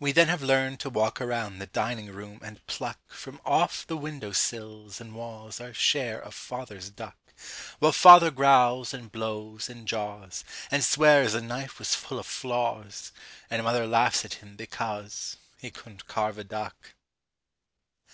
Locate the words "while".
7.78-7.92